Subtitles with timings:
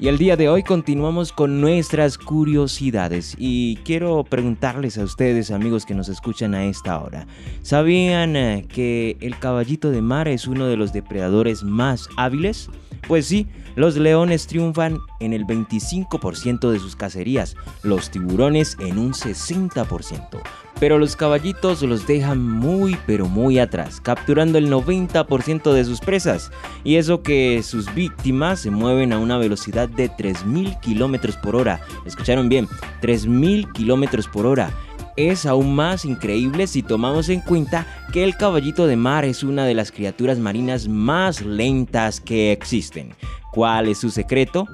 [0.00, 5.86] Y el día de hoy continuamos con nuestras curiosidades y quiero preguntarles a ustedes amigos
[5.86, 7.26] que nos escuchan a esta hora,
[7.62, 12.70] ¿sabían eh, que el caballito de mar es uno de los depredadores más hábiles?
[13.06, 19.12] Pues sí, los leones triunfan en el 25% de sus cacerías, los tiburones en un
[19.12, 20.42] 60%,
[20.80, 26.50] pero los caballitos los dejan muy pero muy atrás, capturando el 90% de sus presas.
[26.84, 31.80] Y eso que sus víctimas se mueven a una velocidad de 3.000 km por hora.
[32.04, 32.66] ¿Escucharon bien?
[33.02, 34.72] 3.000 km por hora.
[35.18, 39.66] Es aún más increíble si tomamos en cuenta que el caballito de mar es una
[39.66, 43.10] de las criaturas marinas más lentas que existen.
[43.52, 44.66] ¿Cuál es su secreto?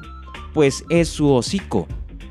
[0.52, 1.88] Pues es su hocico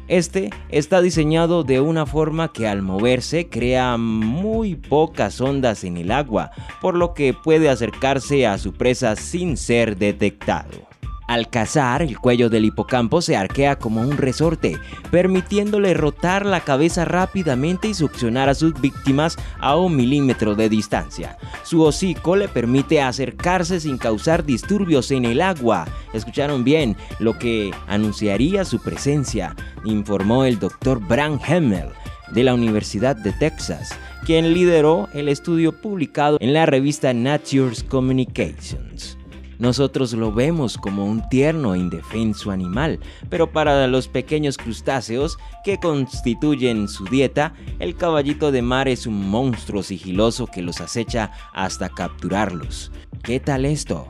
[0.08, 6.12] este está diseñado de una forma que al moverse crea muy pocas ondas en el
[6.12, 10.93] agua, por lo que puede acercarse a su presa sin ser detectado.
[11.28, 14.78] Al cazar, el cuello del hipocampo se arquea como un resorte,
[15.10, 21.38] permitiéndole rotar la cabeza rápidamente y succionar a sus víctimas a un milímetro de distancia.
[21.64, 25.86] Su hocico le permite acercarse sin causar disturbios en el agua.
[26.14, 31.90] Escucharon bien lo que anunciaría su presencia, informó el doctor Bram Hemmel
[32.32, 39.18] de la Universidad de Texas, quien lideró el estudio publicado en la revista Nature's Communications.
[39.64, 43.00] Nosotros lo vemos como un tierno e indefenso animal,
[43.30, 49.30] pero para los pequeños crustáceos que constituyen su dieta, el caballito de mar es un
[49.30, 52.92] monstruo sigiloso que los acecha hasta capturarlos.
[53.24, 54.06] ¿Qué tal esto?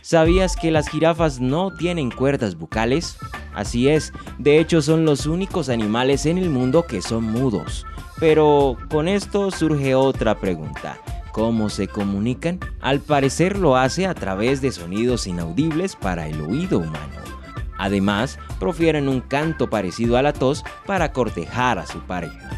[0.00, 3.18] ¿Sabías que las jirafas no tienen cuerdas bucales?
[3.52, 7.84] Así es, de hecho son los únicos animales en el mundo que son mudos.
[8.20, 11.00] Pero con esto surge otra pregunta.
[11.32, 12.58] ¿Cómo se comunican?
[12.80, 17.16] Al parecer lo hace a través de sonidos inaudibles para el oído humano.
[17.78, 22.50] Además, profieren un canto parecido a la tos para cortejar a su pareja.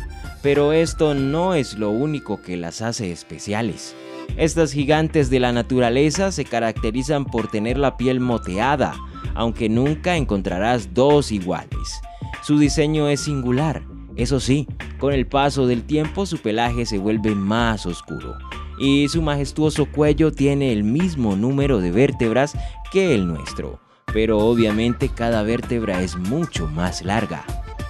[0.43, 3.95] Pero esto no es lo único que las hace especiales.
[4.37, 8.95] Estas gigantes de la naturaleza se caracterizan por tener la piel moteada,
[9.35, 12.01] aunque nunca encontrarás dos iguales.
[12.43, 13.83] Su diseño es singular,
[14.17, 14.67] eso sí,
[14.99, 18.39] con el paso del tiempo su pelaje se vuelve más oscuro
[18.81, 22.57] y su majestuoso cuello tiene el mismo número de vértebras
[22.91, 23.79] que el nuestro,
[24.13, 27.45] pero obviamente cada vértebra es mucho más larga.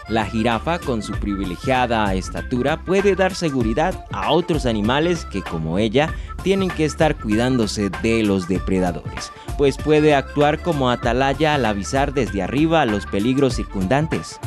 [0.09, 6.13] La jirafa con su privilegiada estatura puede dar seguridad a otros animales que como ella
[6.43, 12.43] tienen que estar cuidándose de los depredadores, pues puede actuar como atalaya al avisar desde
[12.43, 14.41] arriba los peligros circundantes.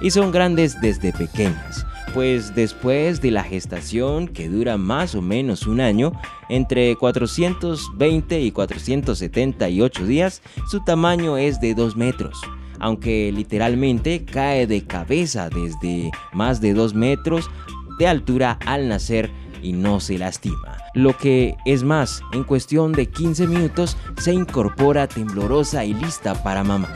[0.00, 5.66] Y son grandes desde pequeñas, pues después de la gestación, que dura más o menos
[5.66, 6.12] un año,
[6.48, 12.40] entre 420 y 478 días, su tamaño es de 2 metros
[12.78, 17.50] aunque literalmente cae de cabeza desde más de 2 metros
[17.98, 19.30] de altura al nacer
[19.62, 20.76] y no se lastima.
[20.94, 26.64] Lo que es más, en cuestión de 15 minutos se incorpora temblorosa y lista para
[26.64, 26.88] mamá.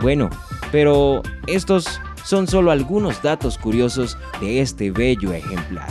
[0.00, 0.30] Bueno,
[0.70, 5.88] pero estos son solo algunos datos curiosos de este bello ejemplar.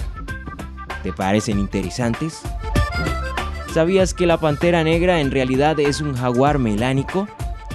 [1.02, 2.44] ¿Te parecen interesantes?
[3.74, 7.28] ¿Sabías que la pantera negra en realidad es un jaguar melánico?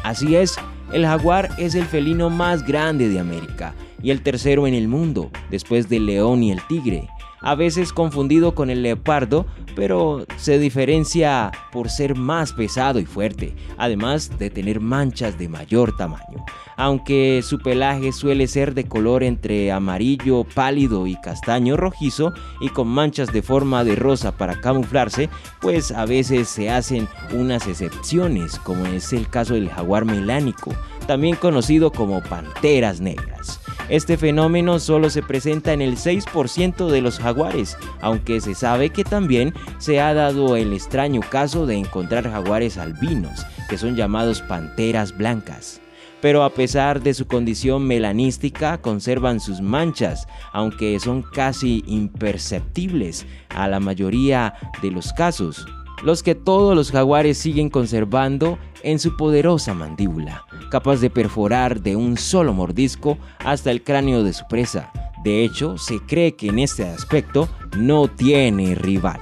[0.05, 0.55] Así es,
[0.93, 5.33] el jaguar es el felino más grande de América y el tercero en el mundo,
[5.51, 7.09] después del león y el tigre
[7.43, 13.55] a veces confundido con el leopardo, pero se diferencia por ser más pesado y fuerte,
[13.79, 16.45] además de tener manchas de mayor tamaño.
[16.77, 22.89] Aunque su pelaje suele ser de color entre amarillo pálido y castaño rojizo y con
[22.89, 25.29] manchas de forma de rosa para camuflarse,
[25.61, 30.75] pues a veces se hacen unas excepciones, como es el caso del jaguar melánico,
[31.07, 33.62] también conocido como panteras negras.
[33.89, 39.05] Este fenómeno solo se presenta en el 6% de los jaguares, aunque se sabe que
[39.05, 45.17] también se ha dado el extraño caso de encontrar jaguares albinos, que son llamados panteras
[45.17, 45.83] blancas
[46.23, 53.67] pero a pesar de su condición melanística conservan sus manchas, aunque son casi imperceptibles a
[53.67, 55.67] la mayoría de los casos.
[56.03, 61.97] Los que todos los jaguares siguen conservando en su poderosa mandíbula, capaz de perforar de
[61.97, 64.91] un solo mordisco hasta el cráneo de su presa.
[65.25, 69.21] De hecho, se cree que en este aspecto no tiene rival.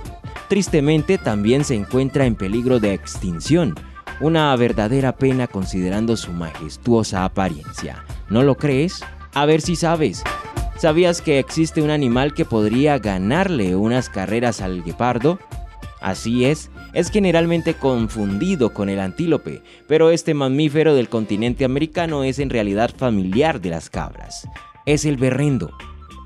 [0.49, 3.75] Tristemente también se encuentra en peligro de extinción,
[4.21, 8.05] una verdadera pena considerando su majestuosa apariencia.
[8.29, 9.05] ¿No lo crees?
[9.35, 10.23] A ver si sabes.
[10.76, 15.38] ¿Sabías que existe un animal que podría ganarle unas carreras al guepardo?
[16.00, 22.38] Así es, es generalmente confundido con el antílope, pero este mamífero del continente americano es
[22.38, 24.49] en realidad familiar de las cabras.
[24.87, 25.70] Es el berrendo.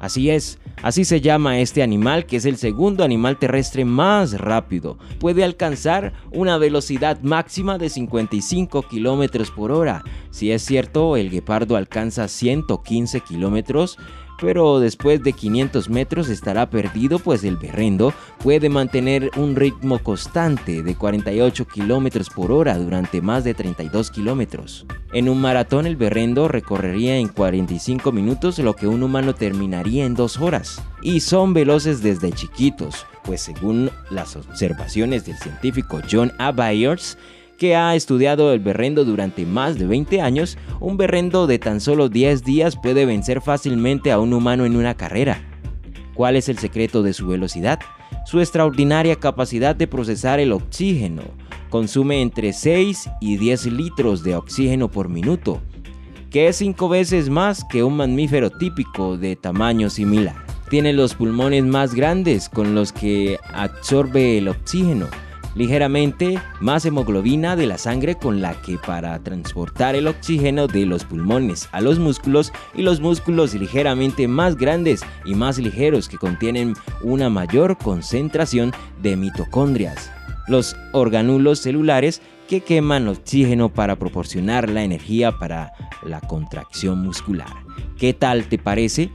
[0.01, 4.99] Así es, así se llama este animal que es el segundo animal terrestre más rápido.
[5.19, 10.05] Puede alcanzar una velocidad máxima de 55 kilómetros por hora.
[10.31, 13.97] Si es cierto, el guepardo alcanza 115 kilómetros
[14.41, 20.83] pero después de 500 metros estará perdido pues el berrendo puede mantener un ritmo constante
[20.83, 24.87] de 48 kilómetros por hora durante más de 32 kilómetros.
[25.13, 30.15] En un maratón el berrendo recorrería en 45 minutos lo que un humano terminaría en
[30.15, 30.83] 2 horas.
[31.03, 36.51] Y son veloces desde chiquitos, pues según las observaciones del científico John A.
[36.51, 37.19] Byers,
[37.59, 42.09] que ha estudiado el berrendo durante más de 20 años, un berrendo de tan solo
[42.09, 45.41] 10 días puede vencer fácilmente a un humano en una carrera.
[46.15, 47.81] ¿Cuál es el secreto de su velocidad?
[48.25, 51.23] Su extraordinaria capacidad de procesar el oxígeno.
[51.71, 55.61] Consume entre 6 y 10 litros de oxígeno por minuto,
[56.31, 60.37] que es 5 veces más que un mamífero típico de tamaño similar.
[60.71, 65.09] Tiene los pulmones más grandes con los que absorbe el oxígeno
[65.55, 71.05] ligeramente más hemoglobina de la sangre con la que para transportar el oxígeno de los
[71.05, 76.75] pulmones a los músculos y los músculos ligeramente más grandes y más ligeros que contienen
[77.03, 78.73] una mayor concentración
[79.03, 80.11] de mitocondrias,
[80.49, 85.73] los organulos celulares que queman oxígeno para proporcionar la energía para
[86.03, 87.49] la contracción muscular.
[87.99, 89.11] ¿Qué tal te parece?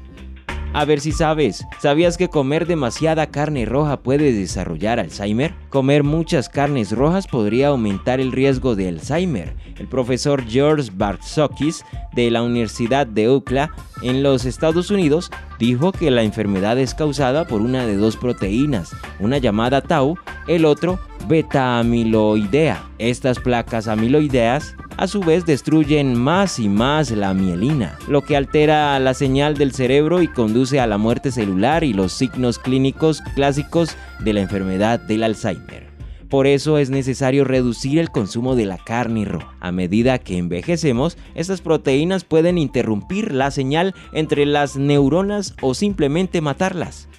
[0.71, 5.56] A ver si sabes, ¿sabías que comer demasiada carne roja puede desarrollar Alzheimer?
[5.69, 9.56] Comer muchas carnes rojas podría aumentar el riesgo de Alzheimer.
[9.80, 11.83] El profesor George Bartzokis
[12.13, 13.71] de la Universidad de UCLA
[14.04, 18.92] en los Estados Unidos dijo que la enfermedad es causada por una de dos proteínas,
[19.19, 22.83] una llamada tau, el otro beta-amiloidea.
[22.98, 29.00] Estas placas amiloideas a su vez destruyen más y más la mielina, lo que altera
[29.00, 33.95] la señal del cerebro y conduce a la muerte celular y los signos clínicos clásicos
[34.19, 35.89] de la enfermedad del Alzheimer.
[36.30, 39.56] Por eso es necesario reducir el consumo de la carne roja.
[39.60, 46.42] A medida que envejecemos, estas proteínas pueden interrumpir la señal entre las neuronas o simplemente
[46.42, 47.10] matarlas.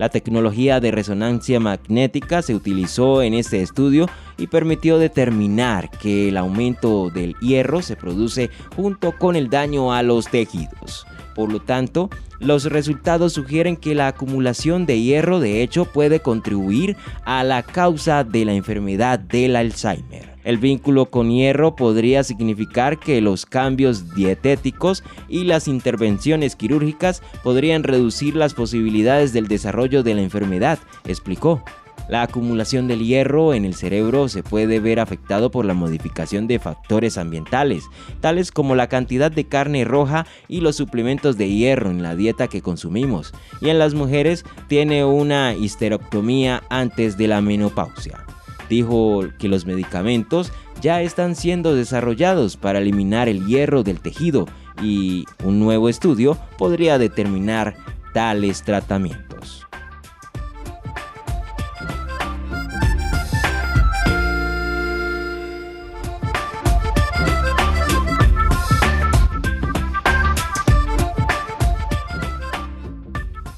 [0.00, 4.08] La tecnología de resonancia magnética se utilizó en este estudio
[4.38, 10.02] y permitió determinar que el aumento del hierro se produce junto con el daño a
[10.02, 11.06] los tejidos.
[11.34, 12.08] Por lo tanto,
[12.38, 18.24] los resultados sugieren que la acumulación de hierro de hecho puede contribuir a la causa
[18.24, 20.30] de la enfermedad del Alzheimer.
[20.50, 27.84] El vínculo con hierro podría significar que los cambios dietéticos y las intervenciones quirúrgicas podrían
[27.84, 31.62] reducir las posibilidades del desarrollo de la enfermedad, explicó.
[32.08, 36.58] La acumulación del hierro en el cerebro se puede ver afectado por la modificación de
[36.58, 37.84] factores ambientales,
[38.20, 42.48] tales como la cantidad de carne roja y los suplementos de hierro en la dieta
[42.48, 48.24] que consumimos, y en las mujeres tiene una histerectomía antes de la menopausia
[48.70, 54.46] dijo que los medicamentos ya están siendo desarrollados para eliminar el hierro del tejido
[54.80, 57.76] y un nuevo estudio podría determinar
[58.14, 59.66] tales tratamientos.